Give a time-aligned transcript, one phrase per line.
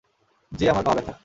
[0.51, 1.13] যে আমার পা ব্যাথা।